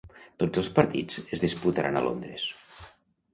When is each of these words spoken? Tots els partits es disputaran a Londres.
Tots 0.43 0.61
els 0.61 0.69
partits 0.79 1.19
es 1.37 1.43
disputaran 1.43 2.01
a 2.01 2.03
Londres. 2.07 2.47